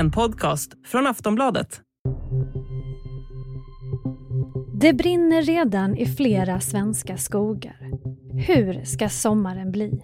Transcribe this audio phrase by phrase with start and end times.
[0.00, 1.80] en podcast från Aftonbladet.
[4.80, 7.90] Det brinner redan i flera svenska skogar.
[8.46, 10.02] Hur ska sommaren bli?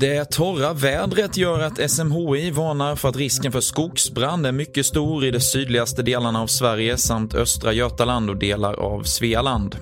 [0.00, 5.24] Det torra vädret gör att SMHI varnar för att risken för skogsbrand är mycket stor
[5.24, 9.76] i de sydligaste delarna av Sverige samt östra Götaland och delar av Svealand.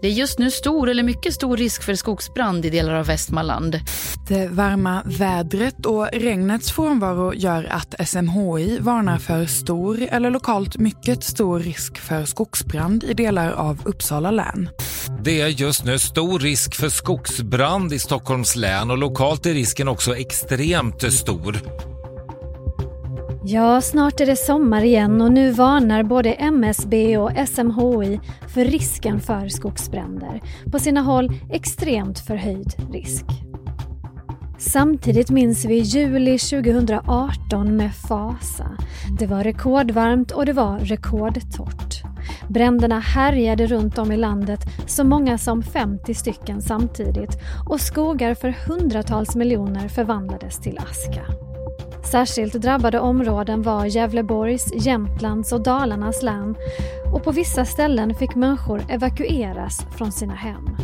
[0.00, 3.80] Det är just nu stor eller mycket stor risk för skogsbrand i delar av Västmanland.
[4.28, 11.24] Det varma vädret och regnets frånvaro gör att SMHI varnar för stor eller lokalt mycket
[11.24, 14.68] stor risk för skogsbrand i delar av Uppsala län.
[15.22, 19.88] Det är just nu stor risk för skogsbrand i Stockholms län och lokalt är risken
[19.88, 21.58] också extremt stor.
[23.44, 29.20] Ja, snart är det sommar igen och nu varnar både MSB och SMHI för risken
[29.20, 30.42] för skogsbränder.
[30.72, 33.24] På sina håll extremt förhöjd risk.
[34.58, 38.76] Samtidigt minns vi juli 2018 med fasa.
[39.18, 41.93] Det var rekordvarmt och det var rekordtorrt.
[42.48, 48.54] Bränderna härjade runt om i landet, så många som 50 stycken samtidigt och skogar för
[48.68, 51.22] hundratals miljoner förvandlades till aska.
[52.04, 56.54] Särskilt drabbade områden var Gävleborgs, Jämtlands och Dalarnas län
[57.14, 60.76] och på vissa ställen fick människor evakueras från sina hem.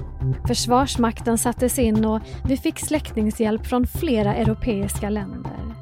[0.47, 5.75] Försvarsmakten sattes in och vi fick släckningshjälp från flera europeiska länder.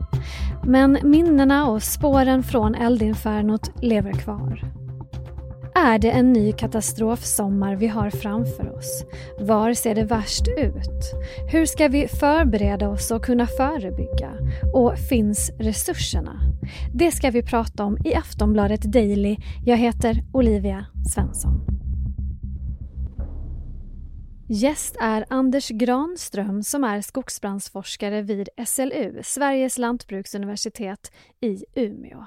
[0.65, 4.78] Men minnena och spåren från eldinfernot lever kvar.
[5.85, 9.05] Är det en ny katastrofsommar vi har framför oss?
[9.41, 11.13] Var ser det värst ut?
[11.53, 14.33] Hur ska vi förbereda oss och kunna förebygga?
[14.75, 16.41] Och finns resurserna?
[16.95, 19.37] Det ska vi prata om i Aftonbladet Daily.
[19.67, 21.61] Jag heter Olivia Svensson.
[24.49, 32.27] Gäst är Anders Granström som är skogsbrandsforskare vid SLU, Sveriges lantbruksuniversitet i Umeå.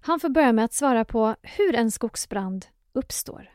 [0.00, 3.48] Han får börja med att svara på hur en skogsbrand uppstår.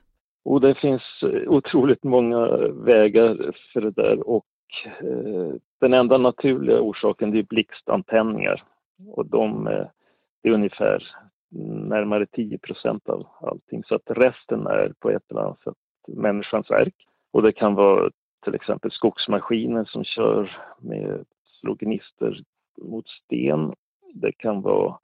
[0.45, 4.45] Och det finns eh, otroligt många vägar för det där och
[4.85, 8.63] eh, den enda naturliga orsaken är blixtantändningar
[9.15, 9.85] och de eh,
[10.43, 11.03] är ungefär
[11.89, 15.75] närmare 10 procent av allting så att resten är på ett eller annat sätt
[16.07, 16.95] människans verk.
[17.31, 18.11] Och det kan vara
[18.43, 21.25] till exempel skogsmaskiner som kör med
[21.59, 22.37] slå gnistor
[22.81, 23.73] mot sten.
[24.13, 24.97] Det kan vara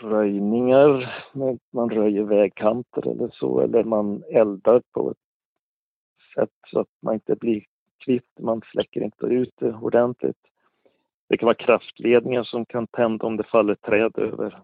[0.00, 1.14] röjningar,
[1.72, 5.16] man röjer vägkanter eller så, eller man eldar på ett
[6.34, 7.64] sätt så att man inte blir
[8.04, 10.36] kvitt, man släcker inte ut det ordentligt.
[11.28, 14.62] Det kan vara kraftledningar som kan tända om det faller träd över.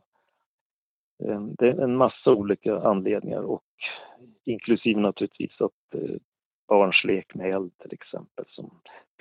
[1.25, 3.65] Eh, det är en massa olika anledningar och
[4.45, 6.17] inklusive naturligtvis att eh,
[6.69, 8.71] barns lek med eld till exempel som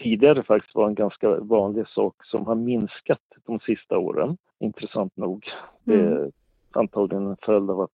[0.04, 5.48] tidigare faktiskt var en ganska vanlig sak som har minskat de sista åren, intressant nog.
[5.84, 6.32] Det är mm.
[6.72, 7.90] antagligen en följd av att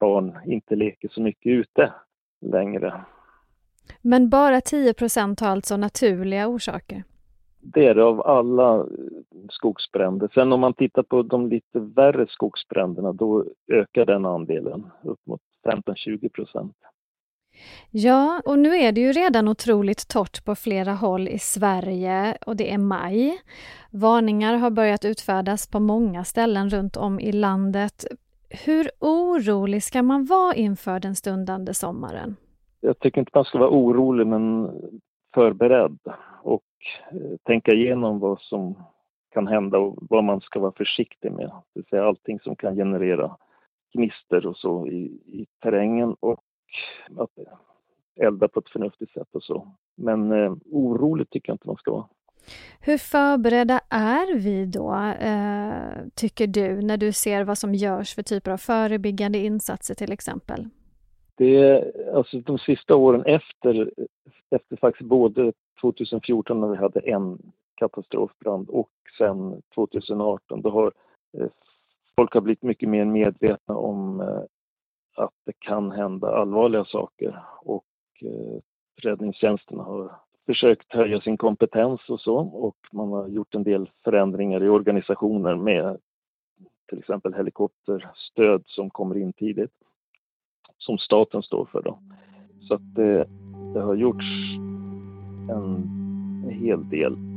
[0.00, 1.92] barn inte leker så mycket ute
[2.40, 3.04] längre.
[4.02, 7.04] Men bara 10 procent har alltså naturliga orsaker?
[7.60, 8.86] Det är det av alla
[9.48, 10.28] skogsbränder.
[10.34, 15.40] Sen om man tittar på de lite värre skogsbränderna då ökar den andelen upp mot
[15.64, 16.76] 15-20 procent.
[17.90, 22.56] Ja, och nu är det ju redan otroligt torrt på flera håll i Sverige och
[22.56, 23.38] det är maj.
[23.90, 28.04] Varningar har börjat utfärdas på många ställen runt om i landet.
[28.64, 32.36] Hur orolig ska man vara inför den stundande sommaren?
[32.80, 34.70] Jag tycker inte man ska vara orolig men
[35.34, 35.98] förberedd
[36.42, 36.62] och
[37.12, 38.74] eh, tänka igenom vad som
[39.32, 41.46] kan hända och vad man ska vara försiktig med.
[41.46, 43.36] Det vill säga allting som kan generera
[43.92, 46.40] gnister och så i, i terrängen och
[47.16, 47.30] att
[48.16, 49.68] elda på ett förnuftigt sätt och så.
[49.94, 52.08] Men eh, orolig tycker jag inte man ska vara.
[52.80, 58.22] Hur förberedda är vi då, eh, tycker du, när du ser vad som görs för
[58.22, 60.68] typer av förebyggande insatser till exempel?
[61.36, 61.84] Det,
[62.14, 63.90] alltså de sista åren efter,
[64.50, 67.38] efter faktiskt både 2014 när vi hade en
[67.74, 70.92] katastrofbrand och sen 2018, då har
[71.38, 71.46] eh,
[72.16, 74.42] folk har blivit mycket mer medvetna om eh,
[75.14, 77.84] att det kan hända allvarliga saker och
[78.22, 78.60] eh,
[79.02, 80.12] räddningstjänsten har
[80.46, 85.54] försökt höja sin kompetens och så och man har gjort en del förändringar i organisationer
[85.54, 85.98] med
[86.88, 89.72] till exempel helikopterstöd som kommer in tidigt
[90.78, 91.98] som staten står för då.
[92.68, 93.28] Så att det,
[93.74, 94.24] det har gjorts
[95.50, 95.74] en,
[96.44, 97.33] en hel del.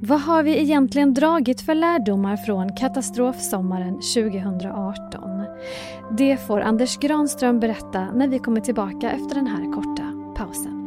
[0.00, 5.44] Vad har vi egentligen dragit för lärdomar från katastrofsommaren 2018?
[6.18, 10.78] Det får Anders Granström berätta när vi kommer tillbaka efter den här korta pausen.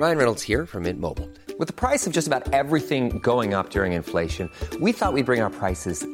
[0.00, 1.28] Ryan Reynolds här från Mint Mobile.
[1.72, 5.42] priset på nästan allt som går upp under inflationen trodde vi att vi skulle bring
[5.42, 6.13] våra priser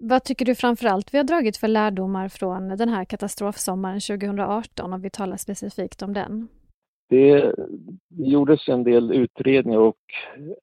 [0.00, 5.00] Vad tycker du framförallt vi har dragit för lärdomar från den här katastrofsommaren 2018 om
[5.00, 6.48] vi talar specifikt om den?
[7.08, 7.54] Det
[8.08, 9.96] gjordes en del utredningar och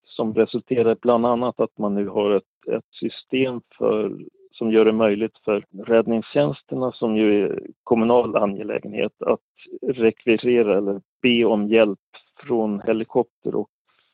[0.04, 4.18] som resulterade bland annat att man nu har ett, ett system för,
[4.52, 9.40] som gör det möjligt för räddningstjänsterna, som ju är kommunal angelägenhet, att
[9.82, 12.00] rekvirera eller be om hjälp
[12.40, 13.70] från helikopter och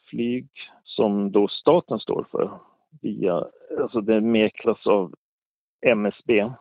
[0.10, 0.48] flyg
[0.84, 2.52] som då staten står för
[3.02, 3.48] via,
[3.80, 5.14] alltså det mäklas av
[5.82, 6.52] MSB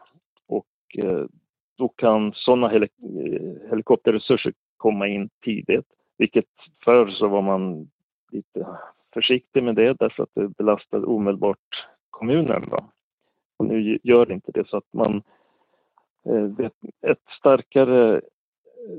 [0.47, 0.67] och
[0.99, 1.25] eh,
[1.79, 5.87] då kan sådana helik eh, helikopterresurser komma in tidigt,
[6.19, 6.49] vilket
[6.85, 7.91] förr så var man
[8.33, 8.67] lite
[9.15, 12.69] försiktig med det därför att det belastade omedelbart kommunen.
[12.71, 12.91] Då.
[13.57, 15.23] Och nu gör det inte det så att man
[16.27, 16.67] eh,
[17.11, 18.21] ett starkare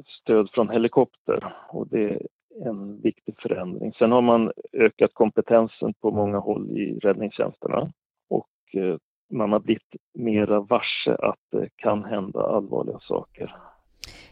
[0.08, 2.22] stöd från helikopter och det
[2.66, 3.94] en viktig förändring.
[3.94, 7.92] Sen har man ökat kompetensen på många håll i räddningstjänsterna
[8.30, 8.98] och eh,
[9.34, 13.56] man har blivit mera varse att det kan hända allvarliga saker.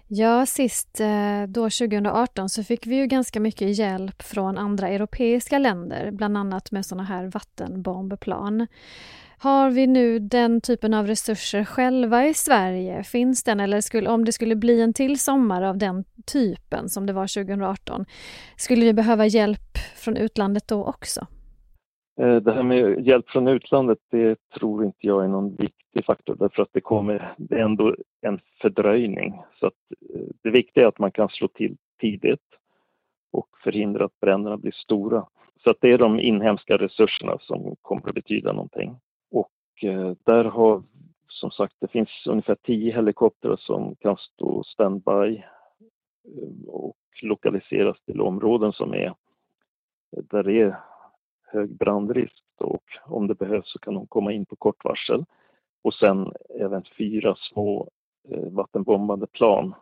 [0.08, 5.58] Ja, sist eh, då 2018 så fick vi ju ganska mycket hjälp från andra europeiska
[5.58, 8.68] länder, bland annat med sådana här vattenbombplan.
[9.42, 13.04] Har vi nu den typen av resurser själva i Sverige?
[13.04, 16.04] Finns den eller skulle, om det skulle bli en till sommar av den
[16.34, 18.06] typen som det var 2018,
[18.58, 21.28] skulle vi behöva hjälp från utlandet då också?
[22.22, 26.36] Eh, det här med hjälp från utlandet, det tror inte jag är någon viktig faktor
[26.40, 29.42] därför att det kommer, det är ändå en fördröjning.
[29.60, 29.74] Så att
[30.16, 32.48] eh, det viktiga är att man kan slå till tidigt
[33.32, 35.26] och förhindra att bränderna blir stora.
[35.64, 38.96] Så att det är de inhemska resurserna som kommer att betyda någonting.
[39.84, 40.84] Eh, där har,
[41.28, 45.44] som sagt, det finns ungefär tio helikoptrar som kan stå standby
[46.26, 49.16] eh, och lokaliseras till områden som är
[50.12, 50.80] där det är
[51.52, 55.26] hög brandrisk och om det behövs så kan de komma in på kort varsel.
[55.82, 57.90] Och sen även fyra små
[58.30, 59.74] eh, vattenbombande plan.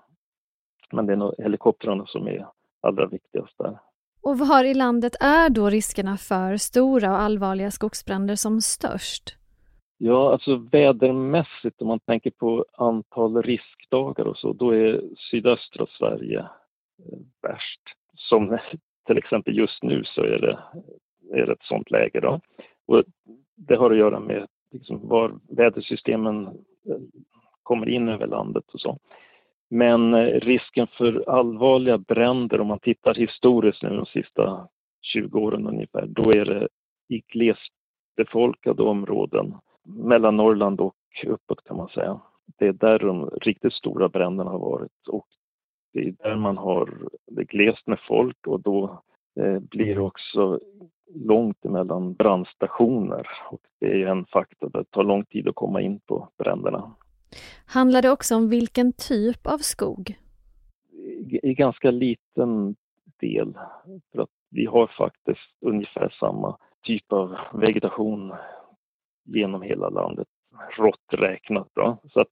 [0.92, 2.48] Men det är nog helikoptrarna som är
[2.82, 3.80] allra viktigast där.
[4.22, 9.38] Och var i landet är då riskerna för stora och allvarliga skogsbränder som störst?
[9.98, 16.40] Ja, alltså vädermässigt om man tänker på antal riskdagar och så, då är sydöstra Sverige
[16.40, 17.82] eh, värst.
[18.16, 18.58] Som
[19.08, 20.60] till exempel just nu så är det
[21.40, 22.20] är ett sådant läge.
[22.20, 22.40] Då.
[22.86, 23.04] Och
[23.56, 26.98] det har att göra med liksom var vädersystemen eh,
[27.64, 29.00] kommer in över landet och så.
[29.70, 34.68] Men eh, risken för allvarliga bränder, om man tittar historiskt nu de sista
[35.02, 36.68] 20 åren ungefär, då är det
[37.10, 39.54] i glesbefolkade områden,
[39.88, 40.96] mellan Norrland och
[41.28, 42.20] uppåt kan man säga.
[42.58, 45.28] Det är där de riktigt stora bränderna har varit och
[45.94, 49.02] det är där man har det glest med folk och då
[49.40, 50.60] eh, blir det också
[51.14, 54.70] långt emellan brandstationer och det är en faktor.
[54.70, 56.96] Det tar lång tid att komma in på bränderna.
[57.66, 60.18] Handlar det också om vilken typ av skog?
[60.92, 62.76] I, i ganska liten
[63.20, 63.58] del.
[64.12, 68.34] För att vi har faktiskt ungefär samma typ av vegetation
[69.28, 70.28] genom hela landet,
[70.78, 71.68] rått räknat.
[71.74, 71.98] Då.
[72.14, 72.28] Så att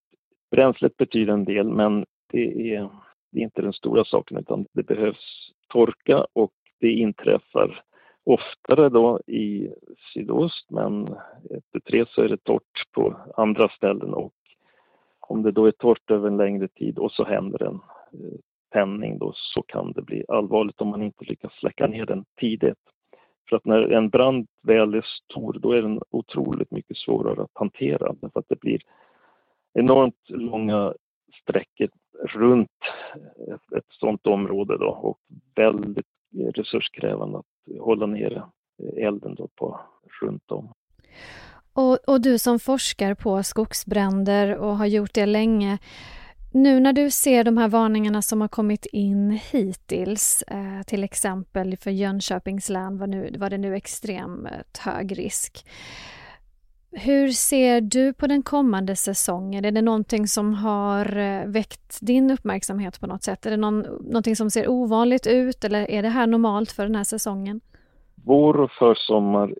[0.51, 2.89] bränslet betyder en del men det är,
[3.31, 7.83] det är inte den stora saken utan det behövs torka och det inträffar
[8.23, 9.69] oftare då i
[10.13, 11.15] sydost men
[11.49, 14.33] efter tre så är det torrt på andra ställen och
[15.19, 18.37] om det då är torrt över en längre tid och så händer en eh,
[18.71, 22.79] tändning då så kan det bli allvarligt om man inte lyckas släcka ner den tidigt.
[23.49, 27.51] För att när en brand väl är stor då är den otroligt mycket svårare att
[27.53, 28.81] hantera därför att det blir
[29.73, 30.93] enormt långa
[31.41, 31.89] sträckor
[32.23, 32.69] runt
[33.53, 35.19] ett, ett sådant område då och
[35.55, 36.05] väldigt
[36.55, 38.43] resurskrävande att hålla nere
[38.97, 39.79] elden då på,
[40.21, 40.73] runt om.
[41.73, 45.77] Och, och du som forskar på skogsbränder och har gjort det länge,
[46.55, 51.77] nu när du ser de här varningarna som har kommit in hittills, eh, till exempel
[51.77, 55.65] för Jönköpings län var, nu, var det nu extremt hög risk.
[56.91, 59.65] Hur ser du på den kommande säsongen?
[59.65, 63.45] Är det någonting som har eh, väckt din uppmärksamhet på något sätt?
[63.45, 66.95] Är det någon, någonting som ser ovanligt ut eller är det här normalt för den
[66.95, 67.61] här säsongen?
[68.25, 69.53] vår och försommar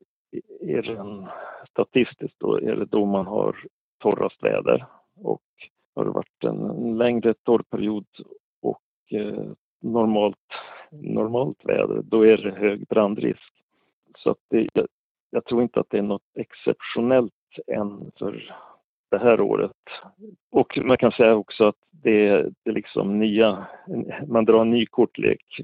[0.62, 1.28] är den,
[1.70, 3.56] statistiskt då, är det då man har
[4.00, 4.86] torrast väder
[5.24, 5.42] och
[5.96, 8.06] har det varit en längre torrperiod
[8.62, 10.54] och eh, normalt,
[10.92, 13.54] normalt väder, då är det hög brandrisk.
[14.18, 14.88] Så att det, jag,
[15.30, 17.34] jag tror inte att det är något exceptionellt
[17.68, 18.56] än för
[19.12, 19.72] det här året.
[20.52, 23.68] Och man kan säga också att det är, det är liksom nya,
[24.28, 25.62] man drar en ny kortlek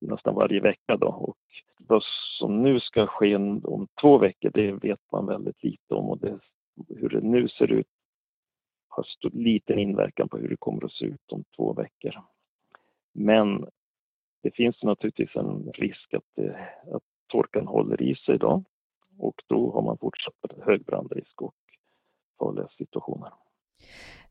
[0.00, 1.08] nästan varje vecka då.
[1.08, 1.36] Och
[1.78, 2.02] vad
[2.38, 6.38] som nu ska ske om två veckor, det vet man väldigt lite om och det,
[6.88, 7.86] hur det nu ser ut
[8.98, 12.14] har liten inverkan på hur det kommer att se ut om två veckor.
[13.14, 13.66] Men
[14.42, 18.64] det finns naturligtvis en risk att, det, att torkan håller i sig då
[19.18, 20.34] och då har man fortsatt
[20.66, 21.54] hög brandrisk och
[22.38, 23.32] farliga situationer.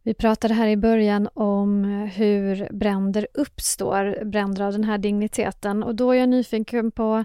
[0.04, 1.84] Vi pratade här i början om
[2.16, 7.24] hur bränder uppstår, bränder av den här digniteten och då är jag nyfiken på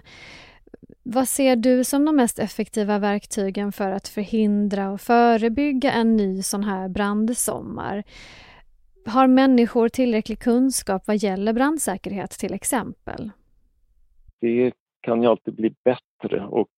[1.03, 6.41] vad ser du som de mest effektiva verktygen för att förhindra och förebygga en ny
[6.41, 8.03] sån här brandsommar?
[9.05, 13.31] Har människor tillräcklig kunskap vad gäller brandsäkerhet till exempel?
[14.41, 16.69] Det kan ju alltid bli bättre och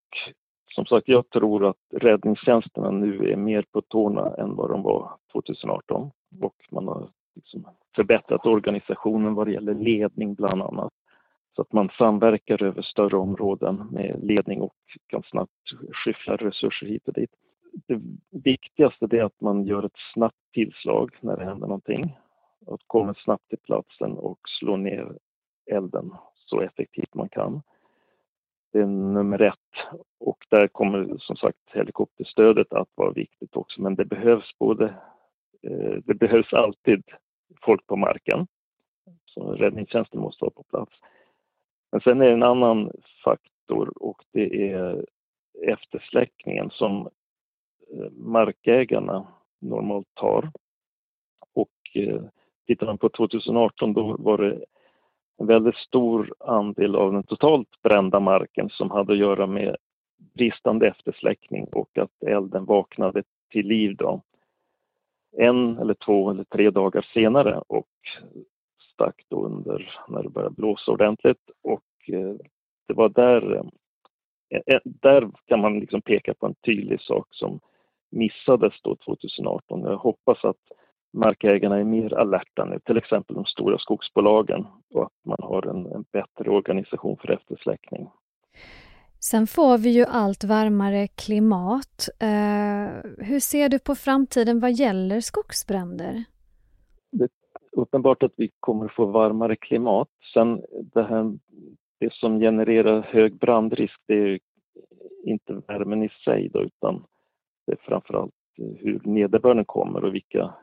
[0.76, 5.12] som sagt, jag tror att räddningstjänsterna nu är mer på tårna än vad de var
[5.32, 10.94] 2018 och man har liksom förbättrat organisationen vad det gäller ledning bland annat.
[11.56, 14.76] Så att man samverkar över större områden med ledning och
[15.08, 15.52] kan snabbt
[15.92, 17.30] skyffla resurser hit och dit.
[17.88, 22.18] Det viktigaste är att man gör ett snabbt tillslag när det händer någonting.
[22.68, 25.18] Att komma snabbt till platsen och slå ner
[25.72, 27.62] elden så effektivt man kan.
[28.74, 30.00] Det är nummer ett.
[30.20, 33.82] Och där kommer som sagt helikopterstödet att vara viktigt också.
[33.82, 34.86] Men det behövs både,
[35.62, 37.04] eh, det behövs alltid
[37.62, 38.48] folk på marken.
[39.26, 40.92] Så räddningstjänsten måste vara på plats.
[41.96, 42.92] Men sen är det en annan
[43.24, 45.06] faktor och det är
[45.68, 47.10] eftersläckningen som
[47.94, 49.28] eh, markägarna
[49.60, 50.52] normalt tar.
[51.54, 52.22] Och eh,
[52.68, 54.66] tittar man på 2018 då var det
[55.38, 59.76] en väldigt stor andel av den totalt brända marken som hade att göra med
[60.18, 64.22] bristande eftersläckning och att elden vaknade till liv då.
[65.38, 67.88] En eller två eller tre dagar senare och
[68.96, 72.36] stack då under när det började blåsa ordentligt och eh,
[72.88, 73.56] det var där,
[74.50, 77.60] eh, eh, där kan man liksom peka på en tydlig sak som
[78.12, 79.82] missades då 2018.
[79.82, 80.58] Jag hoppas att
[81.14, 85.86] markägarna är mer alerta nu, till exempel de stora skogsbolagen och att man har en,
[85.86, 88.10] en bättre organisation för eftersläckning.
[89.20, 92.10] Sen får vi ju allt varmare klimat.
[92.20, 96.24] Eh, hur ser du på framtiden vad gäller skogsbränder?
[97.12, 97.30] Det
[97.76, 100.10] uppenbart att vi kommer få varmare klimat.
[100.34, 100.62] Sen
[100.94, 101.38] det här
[102.00, 104.40] det som genererar hög brandrisk det är
[105.24, 107.06] inte värmen i sig då, utan
[107.66, 110.54] det är framförallt eh, hur nederbörden kommer och vilka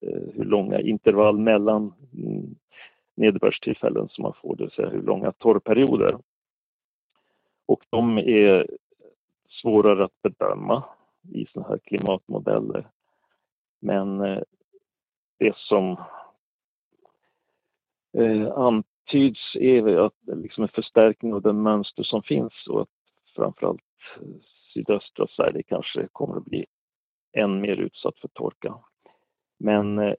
[0.00, 2.54] eh, hur långa intervall mellan mm,
[3.14, 6.18] nederbördstillfällen som man får, det vill säga hur långa torrperioder.
[7.66, 8.66] Och de är
[9.48, 10.84] svårare att bedöma
[11.32, 12.88] i sådana här klimatmodeller.
[13.80, 14.42] Men eh,
[15.40, 15.96] det som
[18.18, 22.88] eh, antyds är att liksom en förstärkning av det mönster som finns och att
[23.36, 23.80] framförallt
[24.16, 24.26] eh,
[24.74, 26.66] sydöstra Sverige kanske kommer att bli
[27.32, 28.74] än mer utsatt för torka.
[29.58, 30.14] Men eh,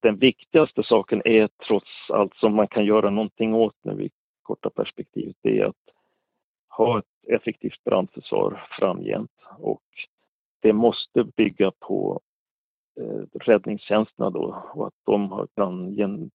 [0.00, 4.10] den viktigaste saken är trots allt som man kan göra någonting åt nu i
[4.42, 5.94] korta perspektivet, det är att
[6.68, 9.82] ha ett effektivt brandförsvar framgent och
[10.60, 12.20] det måste bygga på
[12.98, 16.30] eh, räddningstjänsterna då och att de kan gen,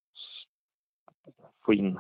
[1.65, 2.00] få in,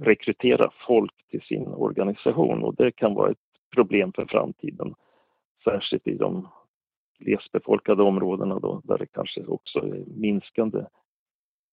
[0.00, 3.38] rekrytera folk till sin organisation och det kan vara ett
[3.74, 4.94] problem för framtiden,
[5.64, 6.48] särskilt i de
[7.18, 10.84] glesbefolkade områdena då, där det kanske också är minskande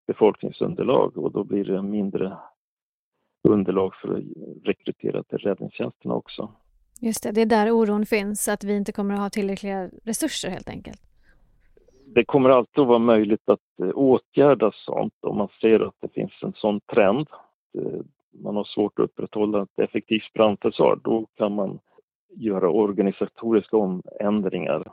[0.07, 2.37] befolkningsunderlag och då blir det mindre
[3.43, 4.23] underlag för att
[4.63, 6.51] rekrytera till räddningstjänsterna också.
[7.01, 10.49] Just det, det är där oron finns, att vi inte kommer att ha tillräckliga resurser
[10.49, 11.08] helt enkelt.
[12.13, 16.13] Det kommer alltid att vara möjligt att eh, åtgärda sånt om man ser att det
[16.13, 17.27] finns en sån trend.
[17.77, 18.01] Eh,
[18.43, 21.79] man har svårt att upprätthålla ett effektivt brandförsvar, då kan man
[22.29, 24.91] göra organisatoriska omändringar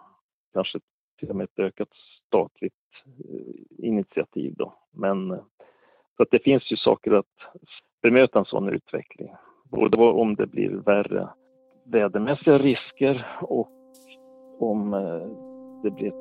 [0.53, 0.79] kanske
[1.19, 1.89] till och med ett ökat
[2.27, 4.75] statligt eh, initiativ då.
[4.93, 5.29] Men
[6.17, 7.27] så att det finns ju saker att
[8.03, 9.29] bemöta en sån utveckling.
[9.71, 11.29] Både om det blir värre
[11.85, 13.71] vädermässiga risker och
[14.59, 15.46] om eh,
[15.83, 16.15] det blir ett,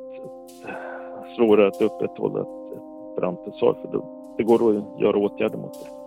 [0.64, 4.06] ett svårare att upprätthålla ett, ett brandförsvar för då,
[4.38, 6.06] det går att göra åtgärder mot det.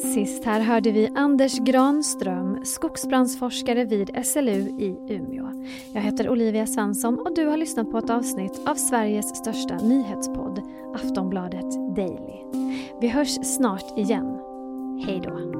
[0.00, 5.64] Sist här hörde vi Anders Granström, skogsbrandsforskare vid SLU i Umeå.
[5.94, 10.62] Jag heter Olivia Svensson och du har lyssnat på ett avsnitt av Sveriges största nyhetspodd,
[10.94, 12.44] Aftonbladet Daily.
[13.00, 14.38] Vi hörs snart igen.
[15.06, 15.59] Hej då!